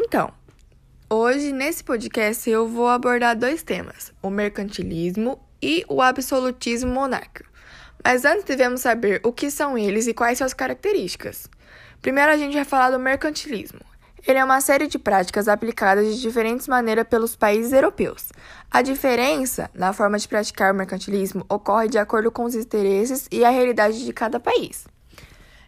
[0.00, 0.32] Então,
[1.10, 7.50] hoje nesse podcast eu vou abordar dois temas: o mercantilismo e o absolutismo monárquico.
[8.04, 11.50] Mas antes devemos saber o que são eles e quais suas características.
[12.00, 13.80] Primeiro a gente vai falar do mercantilismo.
[14.24, 18.28] Ele é uma série de práticas aplicadas de diferentes maneiras pelos países europeus.
[18.70, 23.44] A diferença na forma de praticar o mercantilismo ocorre de acordo com os interesses e
[23.44, 24.86] a realidade de cada país.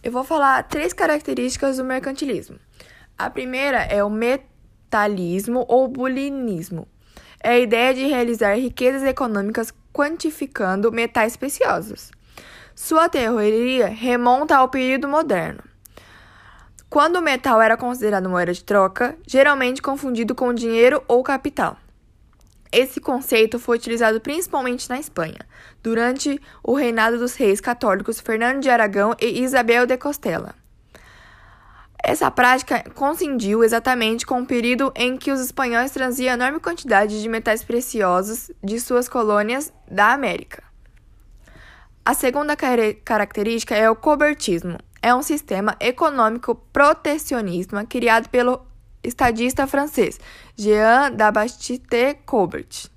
[0.00, 2.56] Eu vou falar três características do mercantilismo.
[3.22, 6.88] A primeira é o metalismo ou bulinismo.
[7.38, 12.10] É a ideia de realizar riquezas econômicas quantificando metais preciosos.
[12.74, 15.62] Sua teoria remonta ao período moderno,
[16.90, 21.76] quando o metal era considerado moeda de troca, geralmente confundido com dinheiro ou capital.
[22.72, 25.46] Esse conceito foi utilizado principalmente na Espanha,
[25.80, 30.60] durante o reinado dos reis católicos Fernando de Aragão e Isabel de Costela.
[32.02, 37.28] Essa prática coincidiu exatamente com o período em que os espanhóis traziam enorme quantidade de
[37.28, 40.64] metais preciosos de suas colônias da América.
[42.04, 44.76] A segunda característica é o cobertismo.
[45.00, 48.66] É um sistema econômico protecionista criado pelo
[49.04, 50.18] estadista francês
[50.56, 52.90] Jean Baptiste Colbert.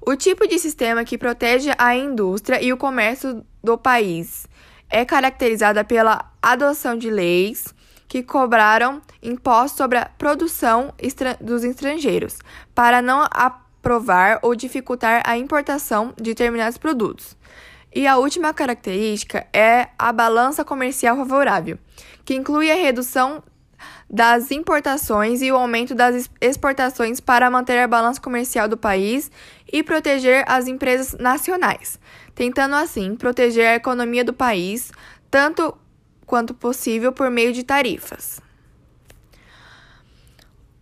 [0.00, 4.46] O tipo de sistema que protege a indústria e o comércio do país
[4.88, 7.74] é caracterizada pela adoção de leis
[8.08, 10.94] que cobraram impostos sobre a produção
[11.40, 12.38] dos estrangeiros,
[12.74, 17.36] para não aprovar ou dificultar a importação de determinados produtos.
[17.94, 21.78] E a última característica é a balança comercial favorável,
[22.24, 23.42] que inclui a redução
[24.10, 29.30] das importações e o aumento das exportações para manter a balança comercial do país
[29.70, 31.98] e proteger as empresas nacionais,
[32.34, 34.90] tentando assim proteger a economia do país
[35.30, 35.76] tanto
[36.28, 38.38] quanto possível por meio de tarifas.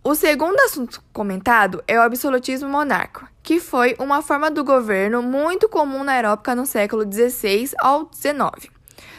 [0.03, 5.69] O segundo assunto comentado é o absolutismo monárquico, que foi uma forma do governo muito
[5.69, 8.69] comum na Europa no século XVI ao XIX,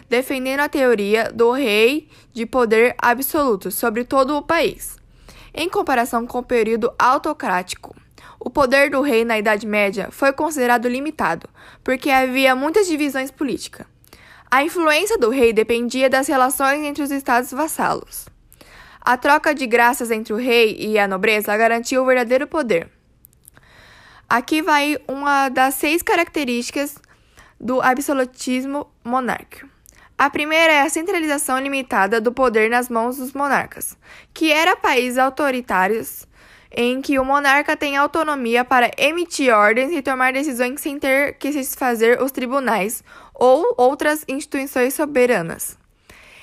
[0.08, 4.98] defendendo a teoria do rei de poder absoluto sobre todo o país.
[5.54, 7.97] Em comparação com o período autocrático,
[8.38, 11.48] o poder do rei na Idade Média foi considerado limitado,
[11.82, 13.86] porque havia muitas divisões políticas.
[14.50, 18.26] A influência do rei dependia das relações entre os estados vassalos.
[18.98, 22.91] A troca de graças entre o rei e a nobreza garantiu o verdadeiro poder.
[24.26, 26.97] Aqui vai uma das seis características
[27.60, 29.69] do absolutismo monárquico.
[30.16, 33.98] A primeira é a centralização limitada do poder nas mãos dos monarcas,
[34.32, 36.26] que era países autoritários
[36.70, 41.52] em que o monarca tem autonomia para emitir ordens e tomar decisões sem ter que
[41.52, 43.02] satisfazer os tribunais
[43.34, 45.78] ou outras instituições soberanas.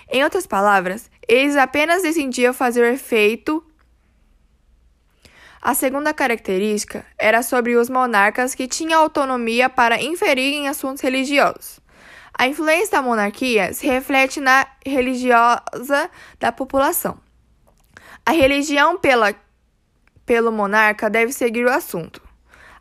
[0.10, 3.64] Em outras palavras, eles apenas decidiam fazer efeito.
[5.62, 11.80] A segunda característica era sobre os monarcas que tinham autonomia para inferir em assuntos religiosos.
[12.38, 16.10] A influência da monarquia se reflete na religiosa
[16.40, 17.18] da população.
[18.26, 19.34] A religião pela,
[20.26, 22.22] pelo monarca deve seguir o assunto.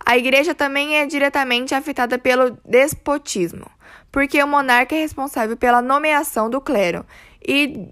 [0.05, 3.71] A igreja também é diretamente afetada pelo despotismo
[4.15, 7.05] porque o monarca é responsável pela nomeação do clero
[7.45, 7.89] e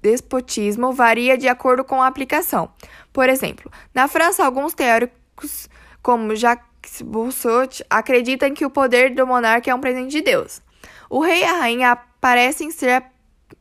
[0.00, 2.72] despotismo varia de acordo com a aplicação.
[3.12, 5.68] Por exemplo, na França, alguns teóricos,
[6.00, 10.62] como Jacques Boussault, acreditam que o poder do monarca é um presente de Deus.
[11.10, 13.04] O rei e a rainha parecem ser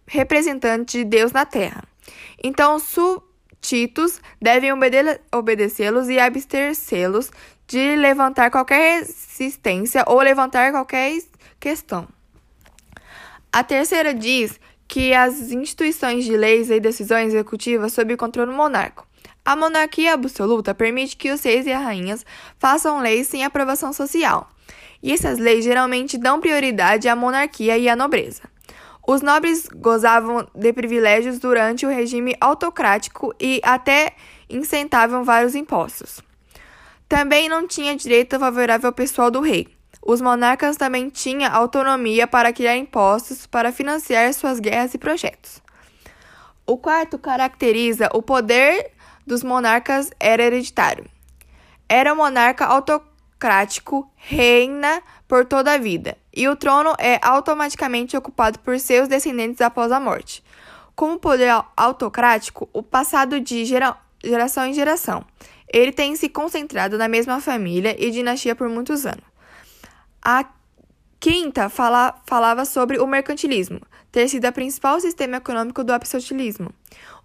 [0.07, 1.83] representantes de Deus na terra.
[2.41, 2.79] Então,
[3.61, 7.31] súbditos devem obede obedecê-los e abster-los
[7.67, 11.21] de levantar qualquer resistência ou levantar qualquer
[11.59, 12.07] questão.
[13.51, 19.07] A terceira diz que as instituições de leis e decisões executivas sob o controle monarco.
[19.45, 22.25] A monarquia absoluta permite que os reis e as rainhas
[22.57, 24.49] façam leis sem aprovação social,
[25.01, 28.43] e essas leis geralmente dão prioridade à monarquia e à nobreza.
[29.11, 34.11] Os nobres gozavam de privilégios durante o regime autocrático e até
[34.47, 36.21] incentavam vários impostos.
[37.07, 39.67] Também não tinha direito favorável ao pessoal do rei.
[39.99, 45.59] Os monarcas também tinham autonomia para criar impostos para financiar suas guerras e projetos.
[46.63, 48.91] O quarto caracteriza o poder
[49.25, 51.05] dos monarcas era hereditário.
[51.89, 52.67] Era um monarca
[53.39, 59.61] autocrático, reina por toda a vida, e o trono é automaticamente ocupado por seus descendentes
[59.61, 60.43] após a morte.
[60.93, 65.23] Como poder autocrático, o passado de gera geração em geração.
[65.71, 69.23] Ele tem se concentrado na mesma família e dinastia por muitos anos.
[70.21, 70.43] A
[71.17, 73.79] quinta fala, falava sobre o mercantilismo,
[74.11, 76.71] ter sido o principal sistema econômico do absolutismo.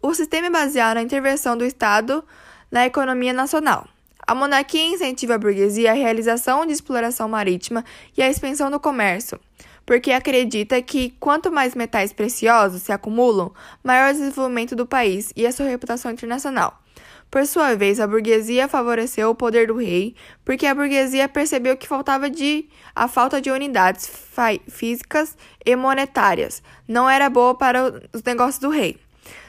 [0.00, 2.24] O sistema é baseado na intervenção do Estado
[2.70, 3.88] na economia nacional.
[4.26, 7.84] A monarquia incentiva a burguesia a realização de exploração marítima
[8.16, 9.38] e a expansão do comércio,
[9.84, 15.46] porque acredita que quanto mais metais preciosos se acumulam, maior o desenvolvimento do país e
[15.46, 16.80] a sua reputação internacional.
[17.30, 21.88] Por sua vez, a burguesia favoreceu o poder do rei, porque a burguesia percebeu que
[21.88, 24.08] faltava de a falta de unidades
[24.68, 25.36] físicas
[25.66, 28.98] e monetárias não era boa para os negócios do rei.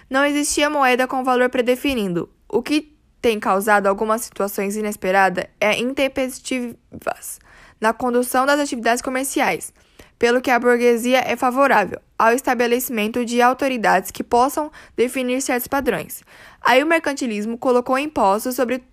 [0.10, 2.95] Não existia moeda com valor predefinido, o que
[3.26, 7.40] tem causado algumas situações inesperadas é intempestivas
[7.82, 9.74] na condução das atividades comerciais,
[10.20, 16.24] pelo que a burguesia é favorável ao estabelecimento de autoridades que possam definir certos padrões.
[16.62, 18.84] Aí o mercantilismo colocou impostos sobre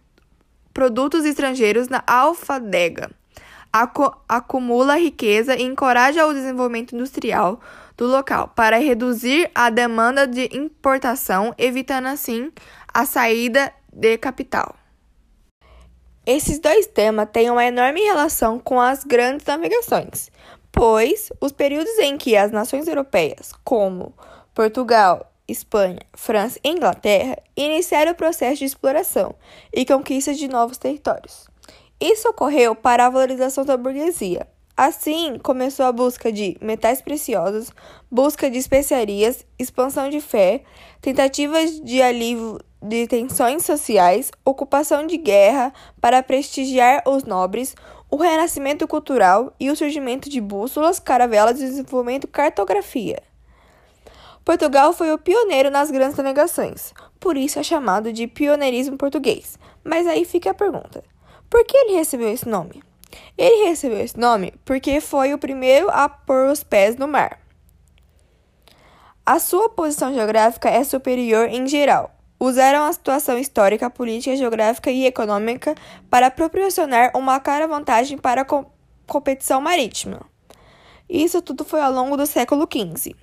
[0.72, 3.10] produtos estrangeiros na alfadega,
[3.70, 7.60] acu acumula riqueza e encoraja o desenvolvimento industrial
[7.98, 12.50] do local para reduzir a demanda de importação, evitando assim
[12.94, 14.74] a saída de capital.
[16.24, 20.30] Esses dois temas têm uma enorme relação com as grandes navegações,
[20.70, 24.14] pois os períodos em que as nações europeias, como
[24.54, 29.34] Portugal, Espanha, França e Inglaterra, iniciaram o processo de exploração
[29.72, 31.48] e conquista de novos territórios.
[32.00, 34.46] Isso ocorreu para a valorização da burguesia.
[34.76, 37.70] Assim, começou a busca de metais preciosos,
[38.10, 40.62] busca de especiarias, expansão de fé,
[41.00, 47.76] tentativas de alívio de tensões sociais, ocupação de guerra para prestigiar os nobres,
[48.10, 53.22] o renascimento cultural e o surgimento de bússolas, caravelas e desenvolvimento cartografia.
[54.44, 59.56] Portugal foi o pioneiro nas grandes navegações, por isso é chamado de pioneirismo português.
[59.84, 61.04] Mas aí fica a pergunta:
[61.48, 62.82] por que ele recebeu esse nome?
[63.38, 67.38] Ele recebeu esse nome porque foi o primeiro a pôr os pés no mar.
[69.24, 72.10] A sua posição geográfica é superior em geral,
[72.42, 75.76] usaram a situação histórica, política, geográfica e econômica
[76.10, 78.66] para proporcionar uma clara vantagem para a co
[79.06, 80.22] competição marítima.
[81.08, 83.14] Isso tudo foi ao longo do século XV.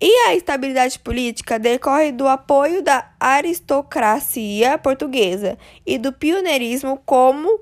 [0.00, 7.60] E a estabilidade política decorre do apoio da aristocracia portuguesa e do pioneirismo como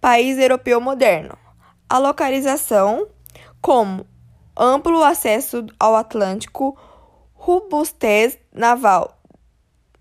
[0.00, 1.36] país europeu moderno.
[1.88, 3.06] A localização,
[3.60, 4.06] como
[4.56, 6.78] amplo acesso ao Atlântico,
[7.34, 9.18] robustez naval,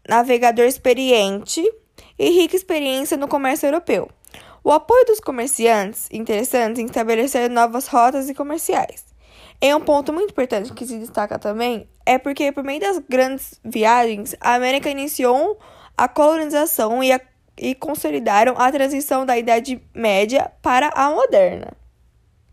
[0.07, 1.61] navegador experiente
[2.17, 4.09] e rica experiência no comércio europeu.
[4.63, 9.05] O apoio dos comerciantes interessantes em estabelecer novas rotas e comerciais.
[9.61, 13.59] E um ponto muito importante que se destaca também é porque, por meio das grandes
[13.63, 15.57] viagens, a América iniciou
[15.97, 17.21] a colonização e, a,
[17.57, 21.82] e consolidaram a transição da Idade Média para a moderna.